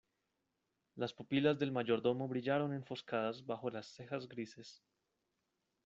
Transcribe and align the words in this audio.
las 0.95 1.13
pupilas 1.13 1.59
del 1.59 1.71
mayordomo 1.71 2.27
brillaron 2.27 2.73
enfoscadas 2.73 3.45
bajo 3.45 3.69
las 3.69 3.85
cejas 3.85 4.27
grises: 4.27 4.81